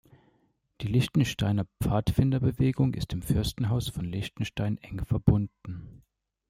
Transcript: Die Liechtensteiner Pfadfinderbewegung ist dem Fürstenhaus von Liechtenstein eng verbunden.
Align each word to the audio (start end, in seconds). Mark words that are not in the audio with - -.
Die 0.81 0.87
Liechtensteiner 0.87 1.67
Pfadfinderbewegung 1.79 2.95
ist 2.95 3.11
dem 3.11 3.21
Fürstenhaus 3.21 3.89
von 3.89 4.03
Liechtenstein 4.05 4.79
eng 4.79 5.05
verbunden. 5.05 6.01